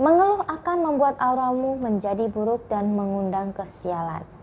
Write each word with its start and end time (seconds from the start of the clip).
Mengeluh 0.00 0.40
akan 0.48 0.78
membuat 0.80 1.20
auramu 1.20 1.76
menjadi 1.76 2.24
buruk 2.32 2.64
dan 2.72 2.96
mengundang 2.96 3.52
kesialan. 3.52 4.39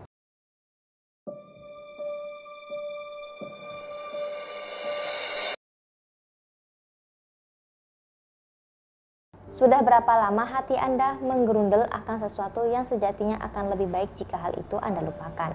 Sudah 9.58 9.82
berapa 9.82 10.06
lama 10.06 10.46
hati 10.46 10.78
Anda 10.78 11.18
menggerundel 11.18 11.90
akan 11.90 12.22
sesuatu 12.22 12.62
yang 12.70 12.86
sejatinya 12.86 13.42
akan 13.42 13.74
lebih 13.74 13.90
baik 13.90 14.14
jika 14.14 14.38
hal 14.38 14.54
itu 14.54 14.78
Anda 14.78 15.02
lupakan? 15.02 15.50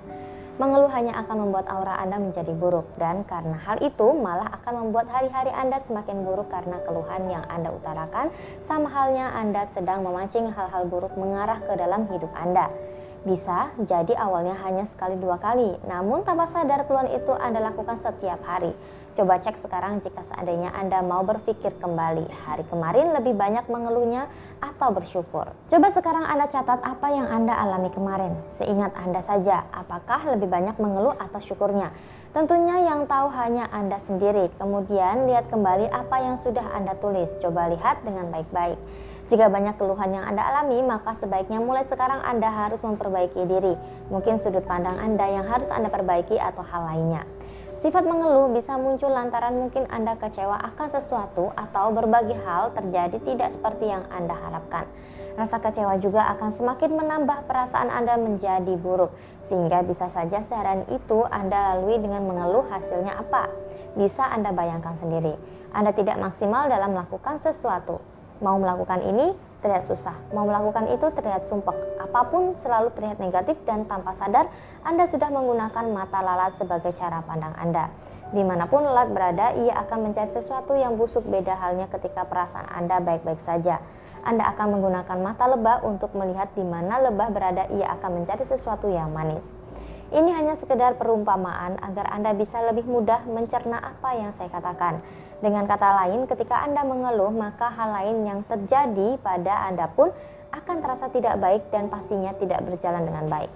Mengeluh 0.60 0.92
hanya 0.92 1.24
akan 1.24 1.48
membuat 1.48 1.72
aura 1.72 1.96
Anda 2.04 2.20
menjadi 2.20 2.52
buruk 2.52 2.84
dan 3.00 3.24
karena 3.24 3.56
hal 3.64 3.80
itu 3.80 4.12
malah 4.12 4.60
akan 4.60 4.84
membuat 4.84 5.08
hari-hari 5.08 5.56
Anda 5.56 5.80
semakin 5.88 6.20
buruk 6.28 6.52
karena 6.52 6.84
keluhan 6.84 7.32
yang 7.32 7.48
Anda 7.48 7.72
utarakan 7.72 8.28
sama 8.60 8.92
halnya 8.92 9.32
Anda 9.40 9.72
sedang 9.72 10.04
memancing 10.04 10.52
hal-hal 10.52 10.84
buruk 10.92 11.16
mengarah 11.16 11.64
ke 11.64 11.72
dalam 11.80 12.04
hidup 12.12 12.30
Anda. 12.36 12.68
Bisa 13.24 13.72
jadi 13.88 14.20
awalnya 14.20 14.60
hanya 14.68 14.84
sekali 14.84 15.16
dua 15.16 15.40
kali, 15.40 15.80
namun 15.88 16.28
tanpa 16.28 16.44
sadar 16.52 16.84
keluhan 16.92 17.08
itu 17.08 17.32
Anda 17.40 17.72
lakukan 17.72 18.04
setiap 18.04 18.44
hari. 18.44 18.76
Coba 19.14 19.38
cek 19.38 19.62
sekarang 19.62 20.02
jika 20.02 20.26
seandainya 20.26 20.74
Anda 20.74 21.06
mau 21.06 21.22
berpikir 21.22 21.78
kembali, 21.78 22.34
hari 22.34 22.66
kemarin 22.66 23.14
lebih 23.14 23.38
banyak 23.38 23.70
mengeluhnya 23.70 24.26
atau 24.58 24.90
bersyukur. 24.90 25.54
Coba 25.70 25.88
sekarang 25.94 26.26
Anda 26.26 26.50
catat 26.50 26.82
apa 26.82 27.14
yang 27.14 27.30
Anda 27.30 27.54
alami 27.54 27.94
kemarin. 27.94 28.34
Seingat 28.50 28.98
Anda 28.98 29.22
saja, 29.22 29.70
apakah 29.70 30.34
lebih 30.34 30.50
banyak 30.50 30.82
mengeluh 30.82 31.14
atau 31.14 31.38
syukurnya? 31.38 31.94
Tentunya 32.34 32.90
yang 32.90 33.06
tahu 33.06 33.30
hanya 33.38 33.70
Anda 33.70 34.02
sendiri. 34.02 34.50
Kemudian 34.58 35.30
lihat 35.30 35.46
kembali 35.54 35.94
apa 35.94 36.18
yang 36.18 36.42
sudah 36.42 36.74
Anda 36.74 36.98
tulis. 36.98 37.30
Coba 37.38 37.70
lihat 37.70 38.02
dengan 38.02 38.34
baik-baik. 38.34 38.82
Jika 39.30 39.46
banyak 39.46 39.78
keluhan 39.78 40.10
yang 40.10 40.26
Anda 40.26 40.42
alami, 40.42 40.82
maka 40.82 41.14
sebaiknya 41.14 41.62
mulai 41.62 41.86
sekarang 41.86 42.18
Anda 42.26 42.50
harus 42.50 42.82
memperbaiki 42.82 43.46
diri. 43.46 43.78
Mungkin 44.10 44.42
sudut 44.42 44.66
pandang 44.66 44.98
Anda 44.98 45.30
yang 45.30 45.46
harus 45.46 45.70
Anda 45.70 45.94
perbaiki 45.94 46.42
atau 46.42 46.66
hal 46.66 46.90
lainnya. 46.90 47.24
Sifat 47.84 48.08
mengeluh 48.08 48.48
bisa 48.48 48.80
muncul 48.80 49.12
lantaran 49.12 49.60
mungkin 49.60 49.84
Anda 49.92 50.16
kecewa 50.16 50.56
akan 50.72 50.88
sesuatu 50.88 51.52
atau 51.52 51.92
berbagai 51.92 52.40
hal 52.48 52.72
terjadi 52.72 53.20
tidak 53.20 53.52
seperti 53.52 53.92
yang 53.92 54.08
Anda 54.08 54.40
harapkan. 54.40 54.88
Rasa 55.36 55.60
kecewa 55.60 56.00
juga 56.00 56.32
akan 56.32 56.48
semakin 56.48 56.96
menambah 56.96 57.44
perasaan 57.44 57.92
Anda 57.92 58.16
menjadi 58.16 58.80
buruk, 58.80 59.12
sehingga 59.44 59.84
bisa 59.84 60.08
saja 60.08 60.40
seharian 60.40 60.88
itu 60.96 61.28
Anda 61.28 61.76
lalui 61.76 62.00
dengan 62.00 62.24
mengeluh 62.24 62.64
hasilnya 62.72 63.20
apa. 63.20 63.52
Bisa 64.00 64.32
Anda 64.32 64.56
bayangkan 64.56 64.96
sendiri, 64.96 65.36
Anda 65.76 65.92
tidak 65.92 66.24
maksimal 66.24 66.72
dalam 66.72 66.96
melakukan 66.96 67.36
sesuatu, 67.44 68.00
Mau 68.44 68.60
melakukan 68.60 69.00
ini 69.08 69.32
terlihat 69.64 69.88
susah, 69.88 70.12
mau 70.36 70.44
melakukan 70.44 70.92
itu 70.92 71.08
terlihat 71.16 71.48
sumpek. 71.48 71.72
Apa 72.04 72.28
pun 72.28 72.60
selalu 72.60 72.92
terlihat 72.92 73.24
negatif 73.24 73.56
dan 73.64 73.88
tanpa 73.88 74.12
sadar 74.12 74.52
Anda 74.84 75.08
sudah 75.08 75.32
menggunakan 75.32 75.88
mata 75.88 76.20
lalat 76.20 76.60
sebagai 76.60 76.92
cara 76.92 77.24
pandang 77.24 77.56
Anda. 77.56 77.88
Di 78.36 78.44
mana 78.44 78.68
pun 78.68 78.84
lalat 78.84 79.14
berada, 79.16 79.56
ia 79.56 79.80
akan 79.88 80.10
mencari 80.10 80.28
sesuatu 80.28 80.76
yang 80.76 81.00
busuk 81.00 81.24
beda 81.24 81.56
halnya 81.56 81.88
ketika 81.88 82.28
perasaan 82.28 82.68
Anda 82.68 83.00
baik-baik 83.00 83.40
saja. 83.40 83.80
Anda 84.28 84.52
akan 84.52 84.78
menggunakan 84.78 85.18
mata 85.24 85.48
lebah 85.48 85.88
untuk 85.88 86.12
melihat 86.18 86.52
di 86.52 86.68
mana 86.68 87.00
lebah 87.00 87.32
berada, 87.32 87.70
ia 87.72 87.94
akan 87.96 88.20
mencari 88.20 88.44
sesuatu 88.44 88.92
yang 88.92 89.14
manis. 89.16 89.48
Ini 90.14 90.30
hanya 90.30 90.54
sekedar 90.54 90.94
perumpamaan 90.94 91.82
agar 91.82 92.14
Anda 92.14 92.38
bisa 92.38 92.62
lebih 92.62 92.86
mudah 92.86 93.26
mencerna 93.26 93.82
apa 93.82 94.14
yang 94.14 94.30
saya 94.30 94.46
katakan. 94.46 95.02
Dengan 95.42 95.66
kata 95.66 96.06
lain, 96.06 96.30
ketika 96.30 96.62
Anda 96.62 96.86
mengeluh, 96.86 97.34
maka 97.34 97.74
hal 97.74 97.98
lain 97.98 98.22
yang 98.22 98.40
terjadi 98.46 99.18
pada 99.18 99.66
Anda 99.66 99.90
pun 99.90 100.14
akan 100.54 100.86
terasa 100.86 101.10
tidak 101.10 101.42
baik 101.42 101.74
dan 101.74 101.90
pastinya 101.90 102.30
tidak 102.38 102.62
berjalan 102.62 103.10
dengan 103.10 103.26
baik. 103.26 103.50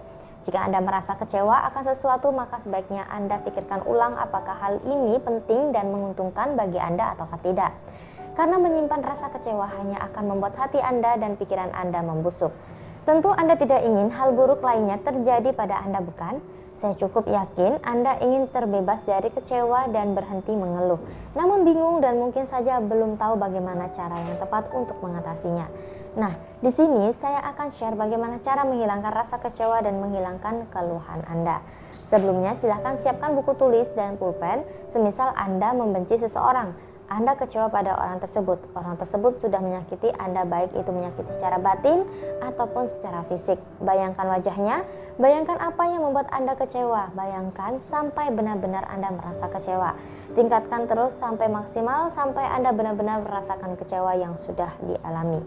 Jika 0.49 0.65
Anda 0.65 0.81
merasa 0.81 1.13
kecewa 1.13 1.61
akan 1.69 1.83
sesuatu, 1.93 2.33
maka 2.33 2.57
sebaiknya 2.57 3.05
Anda 3.05 3.37
pikirkan 3.37 3.85
ulang 3.85 4.17
apakah 4.17 4.57
hal 4.57 4.81
ini 4.81 5.21
penting 5.21 5.69
dan 5.69 5.93
menguntungkan 5.93 6.57
bagi 6.57 6.81
Anda 6.81 7.13
atau 7.13 7.29
tidak. 7.37 7.69
Karena 8.33 8.57
menyimpan 8.57 9.05
rasa 9.05 9.29
kecewa 9.29 9.69
hanya 9.77 10.01
akan 10.09 10.33
membuat 10.33 10.57
hati 10.57 10.81
Anda 10.81 11.21
dan 11.21 11.37
pikiran 11.37 11.69
Anda 11.69 12.01
membusuk. 12.01 12.49
Tentu 13.07 13.31
Anda 13.31 13.55
tidak 13.55 13.87
ingin 13.87 14.11
hal 14.11 14.35
buruk 14.35 14.59
lainnya 14.59 14.99
terjadi 14.99 15.55
pada 15.55 15.79
Anda 15.79 16.03
bukan? 16.03 16.43
Saya 16.75 16.91
cukup 16.91 17.23
yakin 17.31 17.79
Anda 17.79 18.19
ingin 18.19 18.51
terbebas 18.51 18.99
dari 19.07 19.31
kecewa 19.31 19.87
dan 19.95 20.11
berhenti 20.11 20.51
mengeluh. 20.51 20.99
Namun 21.31 21.63
bingung 21.63 22.03
dan 22.03 22.19
mungkin 22.19 22.43
saja 22.43 22.83
belum 22.83 23.15
tahu 23.15 23.39
bagaimana 23.39 23.87
cara 23.95 24.19
yang 24.27 24.35
tepat 24.35 24.75
untuk 24.75 24.99
mengatasinya. 24.99 25.71
Nah, 26.19 26.35
di 26.59 26.67
sini 26.67 27.15
saya 27.15 27.47
akan 27.55 27.71
share 27.71 27.95
bagaimana 27.95 28.43
cara 28.43 28.67
menghilangkan 28.67 29.15
rasa 29.15 29.39
kecewa 29.39 29.79
dan 29.79 30.03
menghilangkan 30.03 30.67
keluhan 30.67 31.23
Anda. 31.31 31.63
Sebelumnya 32.11 32.59
silahkan 32.59 32.99
siapkan 32.99 33.39
buku 33.39 33.55
tulis 33.55 33.87
dan 33.95 34.19
pulpen 34.19 34.67
semisal 34.91 35.31
Anda 35.31 35.71
membenci 35.71 36.19
seseorang 36.19 36.75
anda 37.07 37.39
kecewa 37.39 37.71
pada 37.71 37.95
orang 37.95 38.19
tersebut. 38.19 38.59
Orang 38.75 38.99
tersebut 38.99 39.39
sudah 39.39 39.63
menyakiti 39.63 40.11
Anda 40.19 40.43
baik 40.43 40.75
itu 40.75 40.91
menyakiti 40.91 41.31
secara 41.31 41.55
batin 41.55 42.03
ataupun 42.43 42.83
secara 42.83 43.23
fisik. 43.31 43.55
Bayangkan 43.79 44.27
wajahnya, 44.27 44.83
bayangkan 45.15 45.55
apa 45.55 45.87
yang 45.87 46.03
membuat 46.03 46.27
Anda 46.35 46.59
kecewa. 46.59 47.15
Bayangkan 47.15 47.79
sampai 47.79 48.27
benar-benar 48.35 48.83
Anda 48.91 49.15
merasa 49.15 49.47
kecewa. 49.47 49.95
Tingkatkan 50.35 50.91
terus 50.91 51.15
sampai 51.15 51.47
maksimal 51.47 52.11
sampai 52.11 52.43
Anda 52.43 52.75
benar-benar 52.75 53.23
merasakan 53.23 53.79
kecewa 53.79 54.11
yang 54.19 54.35
sudah 54.35 54.69
dialami. 54.83 55.39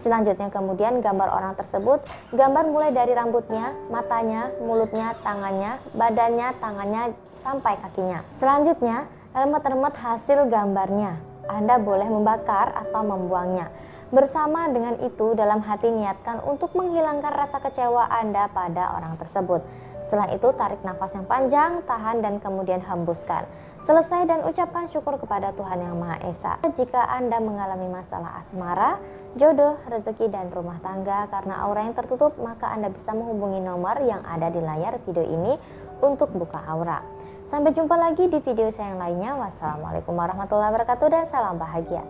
Selanjutnya 0.00 0.48
kemudian 0.48 0.98
gambar 0.98 1.28
orang 1.28 1.54
tersebut, 1.54 2.02
gambar 2.32 2.72
mulai 2.72 2.90
dari 2.90 3.12
rambutnya, 3.12 3.76
matanya, 3.92 4.50
mulutnya, 4.64 5.14
tangannya, 5.20 5.78
badannya, 5.94 6.48
tangannya, 6.58 7.14
sampai 7.30 7.78
kakinya. 7.78 8.26
Selanjutnya, 8.34 9.06
remet-remet 9.32 9.96
hasil 9.96 10.48
gambarnya. 10.48 11.32
Anda 11.50 11.76
boleh 11.76 12.06
membakar 12.06 12.70
atau 12.70 13.02
membuangnya. 13.02 13.68
Bersama 14.12 14.68
dengan 14.68 15.00
itu, 15.00 15.32
dalam 15.32 15.64
hati 15.64 15.88
niatkan 15.88 16.44
untuk 16.44 16.76
menghilangkan 16.76 17.32
rasa 17.32 17.58
kecewa 17.64 18.12
Anda 18.12 18.46
pada 18.52 18.92
orang 18.94 19.16
tersebut. 19.16 19.64
Setelah 20.04 20.28
itu, 20.36 20.52
tarik 20.52 20.84
nafas 20.84 21.16
yang 21.16 21.26
panjang, 21.26 21.80
tahan, 21.82 22.20
dan 22.20 22.36
kemudian 22.38 22.84
hembuskan. 22.84 23.48
Selesai 23.80 24.28
dan 24.28 24.44
ucapkan 24.44 24.86
syukur 24.86 25.16
kepada 25.16 25.56
Tuhan 25.56 25.80
Yang 25.80 25.96
Maha 25.96 26.16
Esa. 26.28 26.52
Jika 26.60 27.08
Anda 27.08 27.40
mengalami 27.40 27.88
masalah 27.88 28.36
asmara, 28.38 29.00
jodoh, 29.34 29.80
rezeki, 29.88 30.28
dan 30.28 30.52
rumah 30.52 30.76
tangga 30.84 31.26
karena 31.32 31.64
aura 31.64 31.82
yang 31.82 31.96
tertutup, 31.96 32.36
maka 32.36 32.68
Anda 32.68 32.92
bisa 32.92 33.16
menghubungi 33.16 33.64
nomor 33.64 33.96
yang 34.04 34.20
ada 34.28 34.52
di 34.52 34.60
layar 34.60 35.00
video 35.08 35.24
ini 35.24 35.56
untuk 36.04 36.30
buka 36.36 36.60
aura. 36.68 37.00
Sampai 37.42 37.74
jumpa 37.74 37.98
lagi 37.98 38.30
di 38.30 38.38
video 38.38 38.70
saya 38.70 38.94
yang 38.94 39.02
lainnya. 39.02 39.34
Wassalamualaikum 39.34 40.14
warahmatullahi 40.14 40.70
wabarakatuh 40.72 41.08
dan 41.10 41.24
salam 41.26 41.58
bahagia. 41.58 42.06